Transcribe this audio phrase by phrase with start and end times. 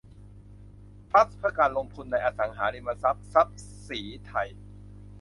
[1.09, 4.47] ทรัสต์เพื่อการลงทุนในอสังหาริมทรัพย์ทรัพย์ศรีไทย